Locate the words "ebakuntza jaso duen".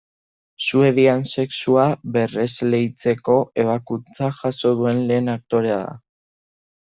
3.65-5.03